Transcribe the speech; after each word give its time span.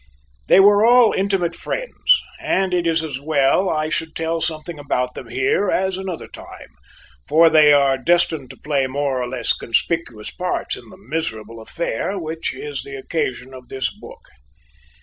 They 0.47 0.59
were 0.59 0.83
all 0.83 1.13
intimate 1.13 1.53
friends, 1.55 1.93
and 2.39 2.73
it 2.73 2.87
is 2.87 3.03
as 3.03 3.19
well 3.21 3.69
I 3.69 3.89
should 3.89 4.15
tell 4.15 4.41
something 4.41 4.79
about 4.79 5.13
them 5.13 5.27
here 5.29 5.69
as 5.69 5.95
another 5.95 6.27
time, 6.27 6.69
for 7.27 7.51
they 7.51 7.71
are 7.71 7.99
destined 7.99 8.49
to 8.49 8.57
play 8.63 8.87
more 8.87 9.21
or 9.21 9.27
less 9.27 9.53
conspicuous 9.53 10.31
parts 10.31 10.75
in 10.75 10.89
the 10.89 10.97
miserable 10.97 11.61
affair 11.61 12.17
which 12.17 12.51
is 12.55 12.81
the 12.81 12.95
occasion 12.95 13.53
of 13.53 13.67
this 13.69 13.93
book. 13.93 14.27